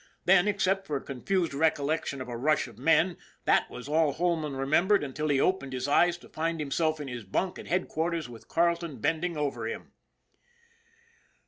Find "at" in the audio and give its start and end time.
7.59-7.67